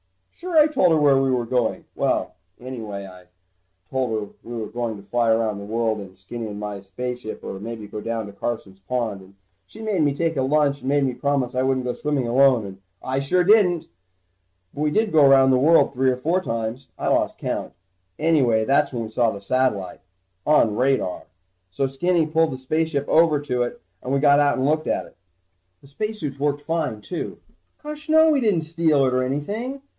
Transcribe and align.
Sure, 0.33 0.57
I 0.57 0.65
told 0.65 0.89
her 0.91 0.97
where 0.97 1.21
we 1.21 1.29
were 1.29 1.45
going. 1.45 1.85
Well... 1.93 2.33
anyway 2.59 3.05
I 3.05 3.25
told 3.91 4.09
her 4.09 4.33
we 4.41 4.53
were 4.53 4.59
maybe 4.61 4.71
going 4.73 4.97
to 4.97 5.07
fly 5.07 5.29
around 5.29 5.59
the 5.59 5.63
world 5.63 5.99
in 6.01 6.15
Skinny 6.15 6.47
and 6.47 6.59
my 6.59 6.81
spaceship, 6.81 7.43
or 7.43 7.59
maybe 7.59 7.85
go 7.85 8.01
down 8.01 8.25
to 8.25 8.33
Carson's 8.33 8.79
pond. 8.79 9.21
And 9.21 9.35
she 9.67 9.83
made 9.83 10.01
me 10.01 10.15
take 10.15 10.37
a 10.37 10.41
lunch 10.41 10.79
and 10.79 10.89
made 10.89 11.03
me 11.03 11.13
promise 11.13 11.53
I 11.53 11.61
wouldn't 11.61 11.85
go 11.85 11.93
swimming 11.93 12.27
alone, 12.27 12.65
and 12.65 12.77
I 13.03 13.19
sure 13.19 13.43
didn't. 13.43 13.85
But 14.73 14.81
we 14.81 14.89
did 14.89 15.11
go 15.11 15.23
around 15.23 15.51
the 15.51 15.59
world 15.59 15.93
three 15.93 16.09
or 16.09 16.17
four 16.17 16.41
times. 16.41 16.87
I 16.97 17.07
lost 17.09 17.37
count. 17.37 17.73
Anyway 18.17 18.65
that's 18.65 18.91
when 18.91 19.03
we 19.03 19.11
saw 19.11 19.29
the 19.29 19.41
satellite 19.41 20.01
on 20.47 20.75
radar. 20.75 21.27
So 21.69 21.85
Skinny 21.85 22.25
pulled 22.25 22.51
the 22.53 22.57
spaceship 22.57 23.07
over 23.07 23.39
to 23.41 23.61
it 23.61 23.79
and 24.01 24.11
we 24.11 24.19
got 24.19 24.39
out 24.39 24.57
and 24.57 24.65
looked 24.65 24.87
at 24.87 25.05
it. 25.05 25.15
The 25.83 25.87
spacesuits 25.87 26.39
worked 26.39 26.63
fine, 26.65 27.01
too. 27.01 27.37
Gosh 27.83 28.09
no, 28.09 28.31
we 28.31 28.41
didn't 28.41 28.63
steal 28.63 29.05
it 29.05 29.13
or 29.13 29.21
anything. 29.23 29.83